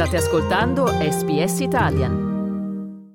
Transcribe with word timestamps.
State 0.00 0.16
ascoltando 0.16 0.86
SBS 0.86 1.60
Italian. 1.60 3.12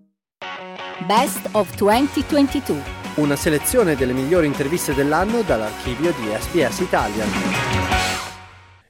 Best 1.07 1.49
of 1.53 1.75
2022. 1.77 2.79
Una 3.15 3.35
selezione 3.35 3.95
delle 3.95 4.13
migliori 4.13 4.45
interviste 4.45 4.93
dell'anno 4.93 5.41
dall'archivio 5.41 6.11
di 6.11 6.27
SBS 6.27 6.81
Italian. 6.81 7.27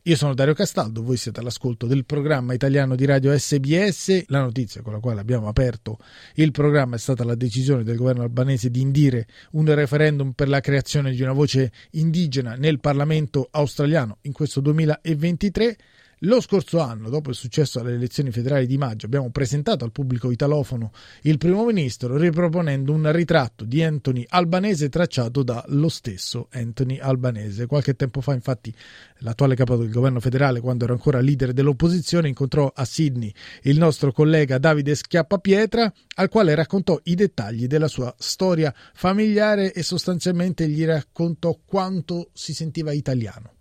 Io 0.08 0.16
sono 0.18 0.34
Dario 0.34 0.54
Castaldo, 0.54 1.04
voi 1.04 1.16
siete 1.16 1.40
all'ascolto 1.40 1.88
del 1.88 2.04
programma 2.04 2.54
italiano 2.54 2.96
di 2.96 3.06
radio 3.06 3.36
SBS. 3.36 4.26
La 4.28 4.42
notizia 4.42 4.82
con 4.82 4.92
la 4.92 5.00
quale 5.00 5.22
abbiamo 5.22 5.48
aperto 5.48 5.98
il 6.34 6.52
programma 6.52 6.98
è 6.98 7.00
stata 7.00 7.24
la 7.24 7.36
decisione 7.36 7.84
del 7.84 7.96
governo 7.96 8.24
albanese 8.24 8.70
di 8.70 8.82
indire 8.82 9.26
un 9.52 9.74
referendum 9.74 10.34
per 10.34 10.50
la 10.50 10.60
creazione 10.60 11.12
di 11.12 11.22
una 11.22 11.32
voce 11.32 11.72
indigena 11.92 12.56
nel 12.56 12.82
Parlamento 12.82 13.48
australiano 13.52 14.18
in 14.24 14.34
questo 14.34 14.60
2023. 14.60 15.78
Lo 16.26 16.42
scorso 16.42 16.80
anno, 16.80 17.10
dopo 17.10 17.30
il 17.30 17.36
successo 17.36 17.80
alle 17.80 17.94
elezioni 17.94 18.32
federali 18.32 18.66
di 18.66 18.80
maggio, 18.80 19.06
abbiamo 19.06 19.30
presentato 19.30 19.86
al 19.86 19.92
pubblico 19.92 20.32
italofono 20.32 20.92
il 21.22 21.38
primo 21.38 21.64
ministro 21.66 22.18
riproponendo 22.18 22.92
un 22.92 23.12
ritratto 23.12 23.64
di 23.64 23.84
Anthony 23.84 24.26
Albanese 24.30 24.90
tracciato 24.90 25.44
dallo 25.44 25.88
stesso 25.88 26.48
Anthony 26.52 26.98
Albanese. 26.98 27.68
Qualche 27.68 27.96
tempo 27.96 28.22
fa, 28.22 28.34
infatti, 28.34 28.74
l'attuale 29.20 29.54
capo 29.54 29.76
del 29.76 29.92
governo 29.92 30.20
federale, 30.20 30.62
quando 30.62 30.86
era 30.86 30.94
ancora 30.94 31.22
leader 31.22 31.54
dell'opposizione, 31.54 32.28
incontrò 32.28 32.72
a 32.74 32.86
Sydney 32.86 33.32
il 33.64 33.78
nostro 33.78 34.12
collega 34.12 34.58
Davide 34.58 34.96
Schiappapietra, 34.96 35.94
al 36.16 36.30
quale 36.30 36.56
raccontò 36.56 37.00
i 37.04 37.14
dettagli 37.14 37.68
della 37.68 37.88
sua 37.88 38.12
storia 38.18 38.74
familiare 38.96 39.74
e 39.74 39.84
sostanzialmente 39.84 40.68
gli 40.68 40.86
raccontò 40.86 41.56
quanto 41.64 42.30
si 42.34 42.56
sentiva 42.56 42.92
italiano. 42.94 43.52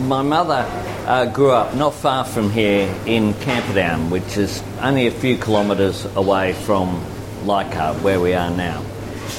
My 0.00 0.22
mother 0.22 0.66
uh, 1.06 1.26
grew 1.26 1.50
up 1.50 1.74
not 1.74 1.94
far 1.94 2.24
from 2.24 2.50
here 2.50 2.92
in 3.06 3.34
Camperdown, 3.34 4.08
which 4.08 4.38
is 4.38 4.62
only 4.80 5.06
a 5.06 5.10
few 5.10 5.36
kilometres 5.36 6.06
away 6.16 6.54
from 6.54 7.04
Leichhardt, 7.44 8.00
where 8.02 8.18
we 8.18 8.32
are 8.32 8.50
now. 8.50 8.82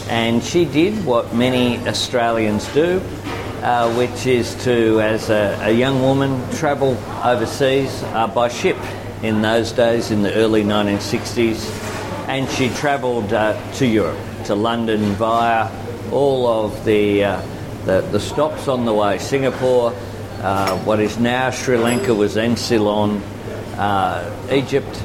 And 0.10 0.44
she 0.44 0.66
did 0.66 1.06
what 1.06 1.34
many 1.34 1.80
Australians 1.88 2.72
do, 2.74 3.02
uh, 3.62 3.94
which 3.96 4.28
is 4.28 4.56
to, 4.64 5.02
as 5.02 5.30
a, 5.32 5.58
a 5.64 5.72
young 5.72 6.02
woman, 6.02 6.40
travel 6.52 6.98
overseas 7.24 8.04
uh, 8.04 8.28
by 8.28 8.48
ship 8.48 8.78
in 9.24 9.42
those 9.42 9.72
days, 9.72 10.12
in 10.12 10.22
the 10.22 10.34
early 10.36 10.64
1960s. 10.64 11.68
And 12.28 12.48
she 12.50 12.70
travelled 12.70 13.34
uh, 13.34 13.60
to 13.74 13.88
Europe, 13.88 14.20
to 14.46 14.56
London 14.56 15.02
via 15.14 15.70
all 16.12 16.48
of 16.48 16.86
the, 16.86 17.24
uh, 17.24 17.42
the, 17.86 18.02
the 18.12 18.20
stops 18.20 18.68
on 18.68 18.86
the 18.86 18.94
way 18.94 19.18
Singapore, 19.18 19.94
uh, 20.44 20.78
what 20.80 21.00
is 21.00 21.18
now 21.18 21.50
Sri 21.50 21.78
Lanka 21.78 22.14
was 22.14 22.34
then 22.34 22.58
Ceylon. 22.58 23.22
Uh, 23.78 24.30
Egypt 24.52 25.02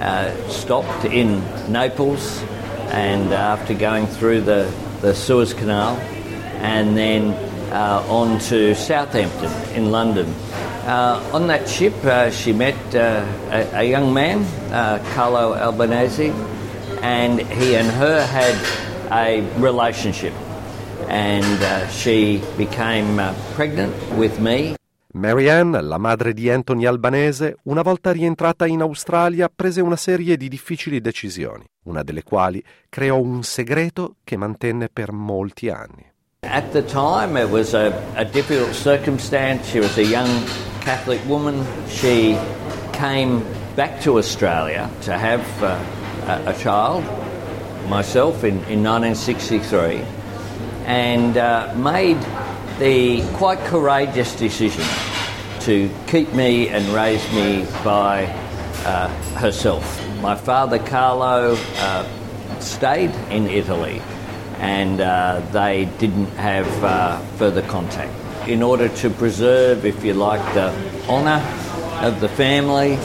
uh, 0.00 0.30
stopped 0.48 1.04
in 1.06 1.40
Naples, 1.72 2.42
and 2.90 3.32
after 3.32 3.74
going 3.74 4.06
through 4.06 4.42
the, 4.42 4.72
the 5.00 5.14
Suez 5.14 5.54
Canal, 5.54 5.96
and 6.60 6.96
then 6.96 7.32
uh, 7.72 8.04
on 8.08 8.38
to 8.40 8.74
Southampton 8.74 9.50
in 9.74 9.90
London. 9.90 10.26
Uh, 10.84 11.30
on 11.32 11.46
that 11.46 11.68
ship, 11.68 11.94
uh, 12.04 12.30
she 12.30 12.52
met 12.52 12.76
a, 12.94 13.70
a, 13.74 13.84
young 13.84 14.12
man, 14.12 14.44
Carlo 15.14 15.54
Albanese, 15.54 16.32
and 17.00 17.40
he 17.40 17.76
and 17.76 17.88
her 17.88 18.24
had 18.26 18.54
a 19.10 19.40
relationship 19.58 20.34
and 21.08 21.62
uh, 21.62 21.86
she 21.88 22.42
became 22.56 23.18
uh, 23.18 23.34
pregnant 23.54 23.94
with 24.16 24.40
me. 24.40 24.74
Marianne, 25.14 25.82
la 25.82 25.98
madre 25.98 26.32
di 26.32 26.48
Anthony 26.48 26.86
Albanese, 26.86 27.56
una 27.64 27.82
volta 27.82 28.12
rientrata 28.12 28.64
in 28.66 28.80
Australia, 28.80 29.50
prese 29.54 29.82
una 29.82 29.96
serie 29.96 30.38
di 30.38 30.48
difficili 30.48 31.02
decisioni, 31.02 31.64
una 31.84 32.02
delle 32.02 32.22
quali 32.22 32.64
creò 32.88 33.18
un 33.18 33.42
segreto 33.42 34.16
che 34.24 34.38
mantenne 34.38 34.88
per 34.90 35.12
molti 35.12 35.68
anni. 35.68 36.10
At 36.44 36.70
the 36.72 36.82
time 36.84 37.38
it 37.38 37.48
was 37.48 37.74
a, 37.74 37.92
a 38.14 38.24
difficult 38.24 38.72
circumstance. 38.72 39.68
She 39.68 39.78
was 39.78 39.96
a 39.98 40.02
young 40.02 40.28
Catholic 40.80 41.20
woman. 41.28 41.64
She 41.88 42.36
came 42.92 43.44
back 43.76 44.00
to 44.02 44.16
Australia 44.16 44.88
to 45.02 45.12
have 45.12 45.44
uh, 45.62 45.78
a, 46.26 46.50
a, 46.50 46.54
child, 46.54 47.04
myself, 47.86 48.44
in, 48.44 48.56
in 48.68 48.82
1963, 48.82 50.02
and 50.86 51.36
uh, 51.36 51.72
made 51.76 52.18
the 52.78 53.22
quite 53.34 53.58
courageous 53.66 54.34
decision 54.36 54.84
to 55.60 55.90
keep 56.06 56.32
me 56.32 56.68
and 56.68 56.86
raise 56.88 57.24
me 57.32 57.64
by 57.84 58.24
uh, 58.84 59.08
herself. 59.36 60.00
My 60.20 60.34
father, 60.34 60.78
Carlo, 60.78 61.56
uh, 61.56 62.60
stayed 62.60 63.10
in 63.30 63.46
Italy 63.46 64.00
and 64.58 65.00
uh, 65.00 65.40
they 65.50 65.86
didn't 65.98 66.26
have 66.36 66.84
uh, 66.84 67.18
further 67.36 67.62
contact. 67.62 68.12
In 68.48 68.62
order 68.62 68.88
to 68.88 69.10
preserve, 69.10 69.84
if 69.84 70.04
you 70.04 70.14
like, 70.14 70.42
the 70.54 70.72
honour 71.08 71.44
of 72.06 72.20
the 72.20 72.28
family, 72.28 72.96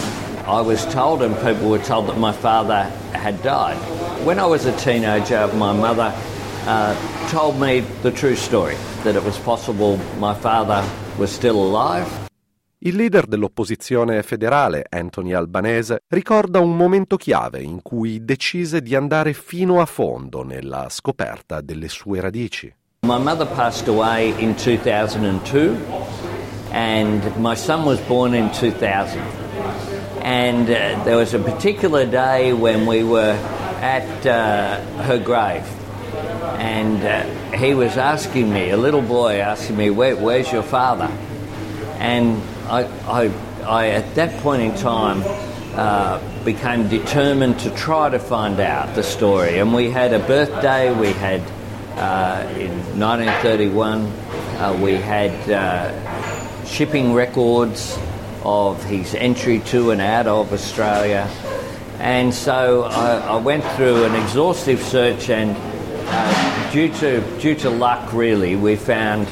I 0.47 0.61
was 0.61 0.85
told, 0.93 1.21
and 1.21 1.35
people 1.35 1.69
were 1.69 1.79
told, 1.79 2.07
that 2.07 2.17
my 2.17 2.31
father 2.31 2.83
had 3.13 3.41
died. 3.43 3.77
When 4.25 4.39
I 4.39 4.45
was 4.45 4.65
a 4.65 4.75
teenager, 4.77 5.47
my 5.53 5.73
mother 5.73 6.11
uh, 6.67 6.93
told 7.29 7.57
me 7.57 7.81
the 8.01 8.11
true 8.11 8.35
story 8.35 8.75
that 9.03 9.15
it 9.15 9.23
was 9.23 9.37
possible 9.39 9.97
my 10.19 10.35
father 10.35 10.83
was 11.17 11.31
still 11.31 11.55
alive. 11.55 12.25
Il 12.79 12.95
leader 12.95 13.25
dell'opposizione 13.25 14.21
federale, 14.21 14.85
Anthony 14.87 15.33
Albanese, 15.33 16.03
ricorda 16.09 16.59
un 16.59 16.75
momento 16.75 17.15
chiave 17.15 17.59
in 17.59 17.81
cui 17.81 18.23
decise 18.23 18.81
di 18.81 18.95
andare 18.95 19.33
fino 19.33 19.81
a 19.81 19.85
fondo 19.85 20.43
nella 20.43 20.87
scoperta 20.89 21.61
delle 21.61 21.87
sue 21.87 22.21
radici. 22.21 22.71
My 23.07 23.17
mother 23.17 23.47
passed 23.47 23.87
away 23.87 24.33
in 24.37 24.55
2002 24.55 25.75
and 26.71 27.23
my 27.37 27.55
son 27.55 27.83
was 27.83 27.99
born 28.01 28.35
in 28.35 28.51
2000. 28.51 29.19
And 30.21 30.69
uh, 30.69 31.01
there 31.03 31.15
was 31.15 31.33
a 31.33 31.39
particular 31.39 32.05
day 32.05 32.51
when 32.51 32.85
we 32.85 33.01
were 33.03 33.35
at 33.79 34.25
uh, 34.25 34.79
her 35.03 35.17
grave 35.17 35.65
and 36.59 37.03
uh, 37.03 37.57
he 37.57 37.73
was 37.73 37.97
asking 37.97 38.51
me, 38.51 38.71
a 38.71 38.77
little 38.77 39.01
boy 39.01 39.39
asking 39.39 39.77
me, 39.77 39.89
Where, 39.89 40.15
"Where's 40.15 40.51
your 40.51 40.63
father?" 40.63 41.11
And 41.99 42.41
I, 42.67 42.83
I, 43.07 43.31
I 43.63 43.87
at 43.89 44.15
that 44.15 44.41
point 44.41 44.61
in 44.61 44.75
time, 44.75 45.23
uh, 45.77 46.19
became 46.43 46.87
determined 46.87 47.59
to 47.59 47.69
try 47.75 48.09
to 48.09 48.17
find 48.17 48.59
out 48.59 48.95
the 48.95 49.03
story. 49.03 49.59
And 49.59 49.73
we 49.75 49.91
had 49.91 50.11
a 50.11 50.19
birthday. 50.19 50.91
We 50.91 51.13
had 51.13 51.41
uh, 51.97 52.47
in 52.57 52.71
1931. 52.99 54.05
Uh, 54.05 54.79
we 54.81 54.93
had 54.95 55.31
uh, 55.49 56.65
shipping 56.65 57.13
records 57.13 57.97
of 58.43 58.83
his 58.85 59.13
entry 59.13 59.59
to 59.59 59.91
and 59.91 60.01
out 60.01 60.25
of 60.25 60.51
Australia. 60.51 61.29
And 61.99 62.33
so 62.33 62.83
I, 62.83 63.17
I 63.17 63.35
went 63.37 63.63
through 63.75 64.05
an 64.05 64.15
exhaustive 64.15 64.81
search 64.81 65.29
and 65.29 65.55
due, 66.71 66.89
to, 66.99 67.21
due 67.39 67.55
to 67.55 67.69
luck, 67.69 68.13
really, 68.13 68.55
we 68.55 68.75
found 68.75 69.27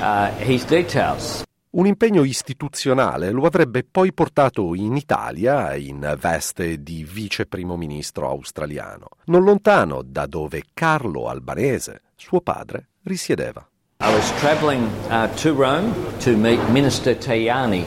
uh, 0.00 0.30
his 0.38 0.64
details. 0.64 1.42
Un 1.76 1.86
impegno 1.86 2.22
istituzionale 2.22 3.32
lo 3.32 3.46
avrebbe 3.46 3.82
poi 3.82 4.12
portato 4.12 4.76
in 4.76 4.94
Italia 4.94 5.74
in 5.74 6.16
veste 6.20 6.80
di 6.84 7.04
vice 7.04 7.46
primo 7.46 7.76
ministro 7.76 8.28
australiano, 8.28 9.08
non 9.24 9.42
lontano 9.42 10.02
da 10.04 10.26
dove 10.26 10.62
Carlo 10.72 11.28
Albanese, 11.28 12.02
suo 12.14 12.40
padre, 12.40 12.90
risiedeva. 13.02 13.66
I 14.00 14.12
was 14.12 14.30
travelling 14.38 14.88
uh, 15.10 15.26
to 15.42 15.52
Rome 15.52 15.92
to 16.20 16.36
meet 16.36 16.60
Minister 16.68 17.16
Tajani 17.16 17.86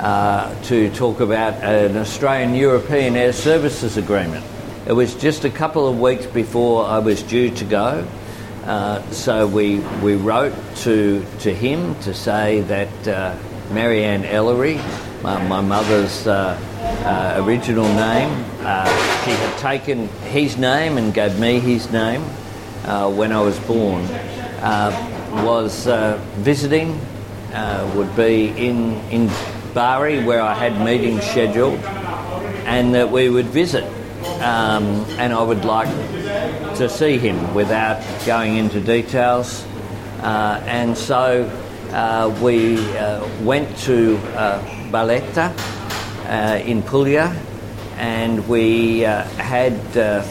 uh, 0.00 0.48
to 0.62 0.90
talk 0.90 1.20
about 1.20 1.54
an 1.62 1.96
Australian 1.96 2.54
European 2.54 3.14
Air 3.14 3.32
Services 3.32 3.96
Agreement. 3.96 4.51
It 4.84 4.94
was 4.94 5.14
just 5.14 5.44
a 5.44 5.50
couple 5.50 5.86
of 5.86 6.00
weeks 6.00 6.26
before 6.26 6.84
I 6.84 6.98
was 6.98 7.22
due 7.22 7.50
to 7.50 7.64
go. 7.64 8.04
Uh, 8.64 9.00
so 9.12 9.46
we, 9.46 9.78
we 10.02 10.16
wrote 10.16 10.54
to, 10.78 11.24
to 11.38 11.54
him 11.54 11.94
to 12.00 12.12
say 12.12 12.62
that 12.62 13.08
uh, 13.08 13.36
Marianne 13.70 14.24
Ellery, 14.24 14.80
my, 15.22 15.40
my 15.46 15.60
mother's 15.60 16.26
uh, 16.26 16.58
uh 17.04 17.44
original 17.44 17.84
name, 17.84 18.44
uh, 18.62 18.84
she 19.24 19.30
had 19.30 19.58
taken 19.58 20.08
his 20.30 20.56
name 20.56 20.98
and 20.98 21.14
gave 21.14 21.38
me 21.38 21.60
his 21.60 21.88
name 21.92 22.24
uh, 22.84 23.08
when 23.08 23.30
I 23.30 23.40
was 23.40 23.58
born, 23.60 24.02
was 25.44 25.86
visiting, 26.38 27.00
would 27.94 28.16
be 28.16 28.48
in, 28.48 28.94
in 29.10 29.30
Bari 29.74 30.24
where 30.24 30.42
I 30.42 30.54
had 30.54 30.84
meetings 30.84 31.22
scheduled, 31.22 31.78
and 32.66 32.92
that 32.96 33.12
we 33.12 33.30
would 33.30 33.46
visit 33.46 33.84
um, 34.40 35.04
and 35.18 35.32
I 35.32 35.42
would 35.42 35.64
like 35.64 35.88
to 36.76 36.88
see 36.88 37.18
him 37.18 37.54
without 37.54 38.02
going 38.26 38.56
into 38.56 38.80
details. 38.80 39.64
Uh, 40.20 40.62
and 40.66 40.96
so 40.96 41.50
uh, 41.92 42.38
we 42.40 42.78
uh, 42.96 43.26
went 43.42 43.76
to 43.78 44.16
uh, 44.36 44.62
Barletta 44.90 45.52
uh, 46.26 46.62
in 46.64 46.82
Puglia, 46.82 47.36
and 47.96 48.48
we 48.48 49.00
had, 49.00 49.76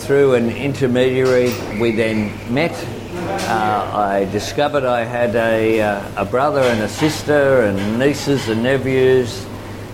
through 0.01 0.33
an 0.33 0.49
intermediary, 0.49 1.53
we 1.79 1.91
then 1.91 2.31
met. 2.53 2.73
Uh, 3.13 3.91
I 3.93 4.25
discovered 4.31 4.85
I 4.85 5.03
had 5.03 5.35
a, 5.35 5.81
uh, 5.81 6.23
a 6.23 6.25
brother 6.25 6.61
and 6.61 6.81
a 6.81 6.89
sister, 6.89 7.61
and 7.61 7.99
nieces 7.99 8.49
and 8.49 8.63
nephews, 8.63 9.45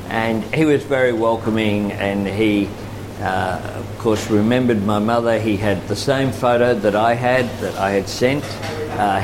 and 0.09 0.43
he 0.53 0.65
was 0.65 0.83
very 0.83 1.11
welcoming, 1.11 1.91
and 1.91 2.27
he, 2.27 2.69
uh, 3.19 3.59
of 3.75 3.99
course, 3.99 4.29
remembered 4.29 4.83
my 4.83 4.99
mother. 4.99 5.39
He 5.39 5.57
had 5.57 5.87
the 5.87 5.95
same 5.95 6.31
photo 6.31 6.73
that 6.75 6.95
I 6.95 7.13
had, 7.13 7.45
that 7.59 7.75
I 7.75 7.91
had 7.91 8.07
sent, 8.07 8.43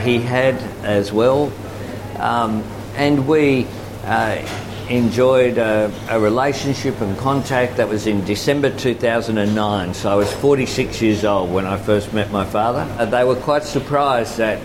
he 0.03 0.19
had 0.19 0.55
as 0.83 1.11
well. 1.11 1.51
Um, 2.17 2.63
and 2.95 3.27
we 3.27 3.67
enjoyed 4.89 5.57
a, 5.57 5.91
a, 6.09 6.19
relationship 6.19 6.99
and 6.99 7.17
contact 7.17 7.77
that 7.77 7.87
was 7.87 8.05
in 8.05 8.23
December 8.25 8.69
2009. 8.69 9.93
So 9.93 10.11
I 10.11 10.15
was 10.15 10.31
46 10.33 11.01
years 11.01 11.23
old 11.23 11.51
when 11.51 11.65
I 11.65 11.77
first 11.77 12.13
met 12.13 12.31
my 12.31 12.45
father. 12.45 12.81
Uh, 12.97 13.05
they 13.05 13.23
were 13.23 13.35
quite 13.35 13.63
surprised 13.63 14.37
that 14.37 14.59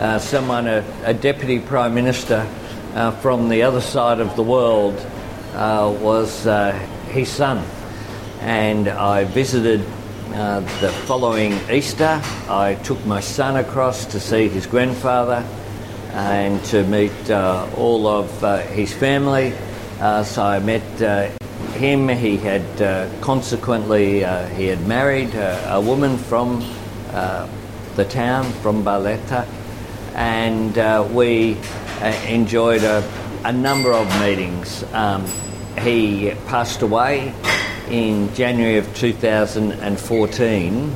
uh, 0.00 0.18
someone, 0.18 0.66
a, 0.66 0.84
a, 1.04 1.14
deputy 1.14 1.58
prime 1.58 1.94
minister 1.94 2.46
uh, 2.94 3.12
from 3.12 3.48
the 3.48 3.62
other 3.62 3.80
side 3.80 4.20
of 4.20 4.36
the 4.36 4.42
world, 4.42 4.94
uh, 5.54 5.94
was 6.00 6.46
uh, 6.46 6.72
his 7.08 7.30
son. 7.30 7.64
And 8.42 8.88
I 8.88 9.22
visited 9.22 9.86
uh, 10.34 10.60
the 10.80 10.90
following 11.06 11.52
Easter. 11.70 12.20
I 12.48 12.76
took 12.82 13.06
my 13.06 13.20
son 13.20 13.54
across 13.54 14.04
to 14.06 14.18
see 14.18 14.48
his 14.48 14.66
grandfather 14.66 15.46
and 16.10 16.62
to 16.64 16.82
meet 16.82 17.30
uh, 17.30 17.68
all 17.76 18.08
of 18.08 18.42
uh, 18.42 18.58
his 18.62 18.92
family. 18.92 19.54
Uh, 20.00 20.24
so 20.24 20.42
I 20.42 20.58
met 20.58 20.82
uh, 21.00 21.28
him. 21.74 22.08
He 22.08 22.36
had 22.36 22.82
uh, 22.82 23.08
consequently 23.20 24.24
he 24.56 24.66
had 24.66 24.88
married 24.88 25.32
a 25.36 25.80
woman 25.80 26.18
from 26.18 26.60
the 27.94 28.06
town, 28.08 28.50
from 28.54 28.82
Barletta, 28.82 29.46
and 30.14 31.14
we 31.14 31.56
enjoyed 32.26 32.82
a, 32.82 33.08
a, 33.44 33.52
number 33.52 33.92
of 33.92 34.08
meetings. 34.20 34.82
Um, 34.92 35.24
he 35.78 36.34
passed 36.48 36.82
away 36.82 37.32
in 37.92 38.32
January 38.32 38.78
of 38.78 38.90
2014, 38.98 40.90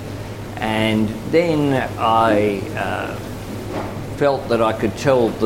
and 0.58 1.12
then 1.30 1.74
I 1.98 2.62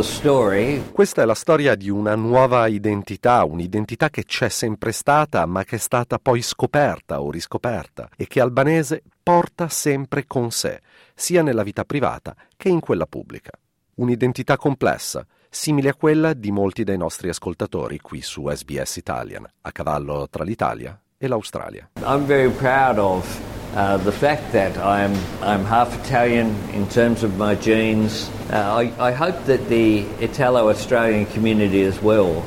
story. 0.02 0.92
Questa 0.92 1.22
è 1.22 1.24
la 1.24 1.34
storia 1.34 1.74
di 1.74 1.90
una 1.90 2.14
nuova 2.14 2.68
identità, 2.68 3.42
un'identità 3.44 4.10
che 4.10 4.22
c'è 4.24 4.48
sempre 4.48 4.92
stata, 4.92 5.44
ma 5.46 5.64
che 5.64 5.74
è 5.74 5.78
stata 5.78 6.20
poi 6.20 6.40
scoperta 6.40 7.20
o 7.20 7.32
riscoperta 7.32 8.08
e 8.16 8.28
che 8.28 8.40
Albanese 8.40 9.02
porta 9.20 9.68
sempre 9.68 10.26
con 10.28 10.52
sé, 10.52 10.80
sia 11.16 11.42
nella 11.42 11.64
vita 11.64 11.84
privata 11.84 12.36
che 12.56 12.68
in 12.68 12.78
quella 12.78 13.06
pubblica. 13.06 13.50
Un'identità 13.96 14.56
complessa, 14.56 15.26
simile 15.48 15.88
a 15.88 15.94
quella 15.94 16.32
di 16.32 16.52
molti 16.52 16.84
dei 16.84 16.96
nostri 16.96 17.28
ascoltatori 17.28 17.98
qui 17.98 18.22
su 18.22 18.46
SBS 18.48 18.96
Italian, 18.96 19.44
a 19.62 19.72
cavallo 19.72 20.28
tra 20.30 20.44
l'Italia 20.44 20.96
e 21.22 21.28
l'Australia. 21.28 21.88
I'm 22.04 22.24
very 22.26 22.50
proud 22.50 22.98
of 22.98 23.24
Uh, 23.70 23.98
the 23.98 24.10
fact 24.10 24.50
that 24.50 24.76
I'm, 24.78 25.14
I'm 25.42 25.64
half 25.64 25.94
Italian 26.04 26.56
in 26.70 26.88
terms 26.88 27.22
of 27.22 27.38
my 27.38 27.54
genes, 27.54 28.28
uh, 28.50 28.56
I, 28.56 29.10
I, 29.10 29.12
hope 29.12 29.44
that 29.44 29.68
the 29.68 30.00
Italo 30.18 30.68
Australian 30.70 31.26
community 31.26 31.82
as 31.82 32.02
well 32.02 32.44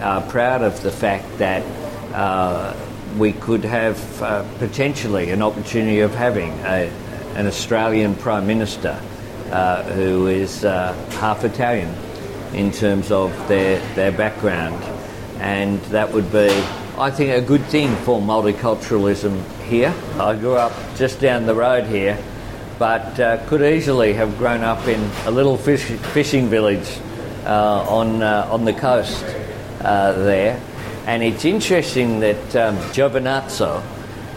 are 0.00 0.22
proud 0.22 0.62
of 0.62 0.82
the 0.82 0.90
fact 0.90 1.26
that 1.36 1.62
uh, 2.14 2.74
we 3.18 3.34
could 3.34 3.62
have 3.62 4.22
uh, 4.22 4.42
potentially 4.58 5.30
an 5.32 5.42
opportunity 5.42 6.00
of 6.00 6.14
having 6.14 6.50
a, 6.60 6.90
an 7.34 7.46
Australian 7.46 8.14
Prime 8.14 8.46
Minister 8.46 8.98
uh, 9.50 9.82
who 9.82 10.28
is 10.28 10.64
uh, 10.64 10.94
half 11.20 11.44
Italian 11.44 11.94
in 12.54 12.72
terms 12.72 13.12
of 13.12 13.30
their, 13.48 13.80
their 13.96 14.12
background. 14.12 14.82
And 15.40 15.78
that 15.92 16.10
would 16.14 16.32
be, 16.32 16.48
I 16.96 17.10
think, 17.10 17.30
a 17.30 17.40
good 17.40 17.64
thing 17.64 17.92
for 17.96 18.20
multiculturalism 18.20 19.42
here. 19.62 19.92
I 20.16 20.36
grew 20.36 20.54
up 20.54 20.72
just 20.94 21.18
down 21.18 21.44
the 21.44 21.54
road 21.54 21.86
here, 21.86 22.16
but 22.78 23.18
uh, 23.18 23.44
could 23.48 23.62
easily 23.62 24.12
have 24.12 24.38
grown 24.38 24.62
up 24.62 24.86
in 24.86 25.00
a 25.26 25.30
little 25.32 25.56
fish, 25.56 25.82
fishing 25.82 26.46
village 26.46 26.88
uh, 27.46 27.84
on, 27.88 28.22
uh, 28.22 28.46
on 28.48 28.64
the 28.64 28.72
coast 28.72 29.24
uh, 29.80 30.12
there. 30.12 30.60
And 31.06 31.24
it's 31.24 31.44
interesting 31.44 32.20
that 32.20 32.56
um, 32.56 32.76
Giovinazzo 32.92 33.82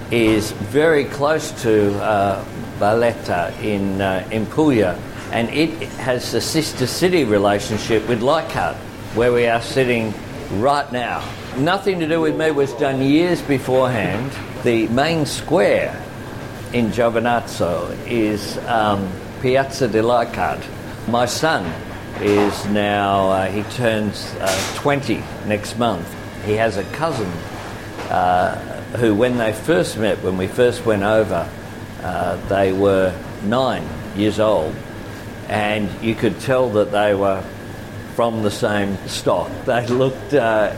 is 0.10 0.52
very 0.52 1.06
close 1.06 1.52
to 1.62 1.94
uh, 2.02 2.44
Barletta 2.80 3.56
in, 3.62 4.02
uh, 4.02 4.28
in 4.32 4.48
Puglia, 4.48 5.00
and 5.32 5.48
it 5.50 5.70
has 6.00 6.34
a 6.34 6.42
sister 6.42 6.88
city 6.88 7.24
relationship 7.24 8.10
with 8.10 8.24
Leichhardt, 8.24 8.78
where 9.14 9.32
we 9.32 9.46
are 9.46 9.62
sitting 9.62 10.12
right 10.60 10.92
now. 10.92 11.24
Nothing 11.58 12.00
to 12.02 12.08
do 12.08 12.22
with 12.22 12.38
me 12.38 12.52
was 12.52 12.72
done 12.74 13.02
years 13.02 13.42
beforehand 13.42 14.32
the 14.64 14.88
main 14.90 15.26
square 15.26 16.00
in 16.72 16.90
Giovinazzo 16.90 17.98
is 18.08 18.60
um, 18.68 19.12
Piazza 19.42 19.88
di 19.88 20.02
Leichhardt. 20.02 20.64
My 21.08 21.26
son 21.26 21.66
is 22.22 22.66
now, 22.68 23.30
uh, 23.32 23.48
he 23.50 23.64
turns 23.76 24.36
uh, 24.40 24.74
20 24.76 25.24
next 25.48 25.80
month. 25.80 26.08
He 26.46 26.54
has 26.54 26.78
a 26.78 26.84
cousin 26.92 27.32
uh, 28.12 28.56
who, 28.98 29.16
when 29.16 29.40
they 29.40 29.52
first 29.52 29.98
met, 29.98 30.22
when 30.22 30.38
we 30.38 30.46
first 30.46 30.86
went 30.86 31.02
over, 31.02 31.50
uh, 32.04 32.36
they 32.50 32.72
were 32.72 33.18
nine 33.46 33.88
years 34.16 34.40
old, 34.40 34.76
and 35.48 35.90
you 36.04 36.14
could 36.14 36.40
tell 36.40 36.70
that 36.70 36.92
they 36.92 37.16
were 37.16 37.42
from 38.14 38.44
the 38.44 38.52
same 38.52 38.96
stock. 39.08 39.50
They 39.66 39.88
looked, 39.88 40.36
uh, 40.36 40.76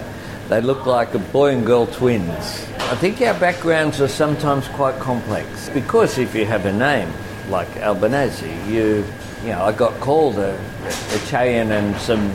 they 0.50 0.62
look 0.62 0.86
like 0.86 1.14
a 1.14 1.20
boy 1.20 1.52
and 1.52 1.66
girl 1.66 1.88
twins. 1.88 2.66
I 2.80 2.96
think 2.96 3.22
our 3.22 3.40
backgrounds 3.40 4.02
are 4.02 4.08
sometimes 4.08 4.68
quite 4.70 5.00
complex 5.00 5.70
because 5.70 6.18
if 6.18 6.36
you 6.36 6.46
have 6.46 6.66
a 6.66 6.74
name 6.74 7.10
like 7.50 7.70
Albanese, 7.78 8.46
you, 8.68 9.06
you 9.44 9.50
know, 9.50 9.64
I 9.64 9.72
got 9.72 9.98
called 10.02 10.38
a, 10.38 10.58
a 10.84 11.16
Italian 11.16 11.72
and 11.72 11.96
some 12.02 12.34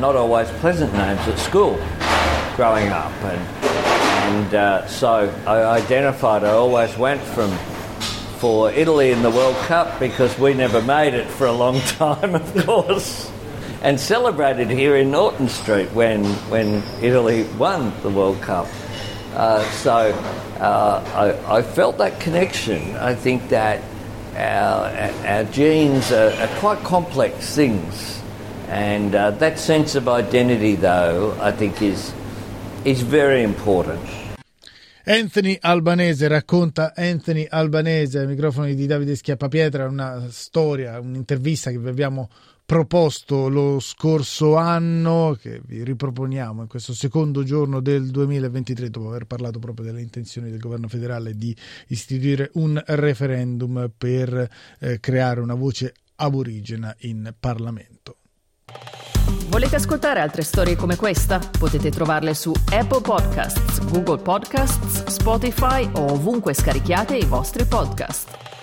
not 0.00 0.16
always 0.16 0.48
pleasant 0.60 0.92
names 0.92 1.20
at 1.26 1.38
school 1.38 1.76
growing 2.56 2.88
up, 2.88 3.12
and 3.22 3.66
and 4.26 4.54
uh, 4.54 4.86
so 4.86 5.32
I 5.46 5.62
identified. 5.78 6.44
I 6.44 6.50
always 6.50 6.96
went 6.98 7.22
from 7.22 7.50
for 8.38 8.70
Italy 8.72 9.12
in 9.12 9.22
the 9.22 9.30
World 9.30 9.56
Cup 9.66 9.98
because 9.98 10.38
we 10.38 10.52
never 10.52 10.82
made 10.82 11.14
it 11.14 11.26
for 11.26 11.46
a 11.46 11.52
long 11.52 11.80
time, 11.98 12.34
of 12.34 12.64
course, 12.66 13.30
and 13.82 13.98
celebrated 13.98 14.70
here 14.70 14.96
in 14.96 15.10
Norton 15.10 15.48
Street 15.48 15.90
when 15.92 16.24
when 16.50 16.82
Italy 17.02 17.44
won 17.58 17.92
the 18.02 18.10
World 18.10 18.40
Cup. 18.40 18.66
Uh, 19.34 19.62
so 19.70 20.12
uh, 20.60 21.36
I, 21.46 21.58
I, 21.58 21.62
felt 21.62 21.98
that 21.98 22.18
connection. 22.20 22.96
I 22.96 23.14
think 23.14 23.50
that 23.50 23.82
our, 24.34 24.88
our 25.26 25.44
genes 25.44 26.10
are, 26.10 26.32
are, 26.40 26.48
quite 26.58 26.82
complex 26.84 27.54
things, 27.54 28.22
and 28.68 29.14
uh, 29.14 29.32
that 29.32 29.58
sense 29.58 29.94
of 29.94 30.08
identity, 30.08 30.74
though, 30.74 31.36
I 31.40 31.52
think 31.52 31.82
is 31.82 32.14
is 32.84 33.02
very 33.02 33.42
important. 33.42 34.00
Anthony 35.08 35.56
Albanese 35.60 36.26
racconta 36.26 36.92
Anthony 36.96 37.46
Albanese 37.48 38.18
ai 38.20 38.26
microfoni 38.26 38.74
di 38.74 38.86
Davide 38.86 39.14
Schiappapietra 39.14 39.86
una 39.86 40.26
storia, 40.30 40.98
un'intervista 40.98 41.70
che 41.70 41.78
vi 41.78 41.88
abbiamo 41.88 42.28
proposto 42.66 43.48
lo 43.48 43.78
scorso 43.78 44.56
anno, 44.56 45.38
che 45.40 45.60
vi 45.64 45.84
riproponiamo 45.84 46.62
in 46.62 46.68
questo 46.68 46.92
secondo 46.92 47.44
giorno 47.44 47.80
del 47.80 48.10
2023, 48.10 48.90
dopo 48.90 49.08
aver 49.08 49.26
parlato 49.26 49.60
proprio 49.60 49.86
delle 49.86 50.02
intenzioni 50.02 50.50
del 50.50 50.58
governo 50.58 50.88
federale 50.88 51.34
di 51.36 51.56
istituire 51.88 52.50
un 52.54 52.82
referendum 52.84 53.90
per 53.96 54.50
eh, 54.80 54.98
creare 54.98 55.40
una 55.40 55.54
voce 55.54 55.94
aborigena 56.16 56.94
in 57.00 57.32
Parlamento. 57.38 58.16
Volete 59.48 59.76
ascoltare 59.76 60.20
altre 60.20 60.42
storie 60.42 60.74
come 60.74 60.96
questa? 60.96 61.38
Potete 61.38 61.90
trovarle 61.90 62.34
su 62.34 62.52
Apple 62.72 63.00
Podcasts, 63.00 63.80
Google 63.84 64.20
Podcasts, 64.20 65.04
Spotify 65.06 65.88
o 65.92 66.12
ovunque 66.12 66.52
scarichiate 66.52 67.16
i 67.16 67.24
vostri 67.24 67.64
podcast. 67.64 68.55